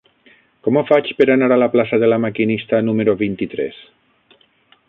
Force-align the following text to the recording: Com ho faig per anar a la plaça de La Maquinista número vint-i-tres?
Com 0.67 0.79
ho 0.79 0.81
faig 0.91 1.11
per 1.19 1.27
anar 1.33 1.51
a 1.55 1.59
la 1.65 1.69
plaça 1.75 2.01
de 2.05 2.11
La 2.13 2.21
Maquinista 2.25 2.83
número 2.89 3.17
vint-i-tres? 3.23 3.83